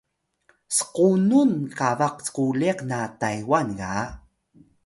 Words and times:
squnun 0.77 1.51
qabax 1.77 2.15
cquliq 2.35 2.79
na 2.89 2.99
Taywan 3.19 3.69
ga 3.79 3.95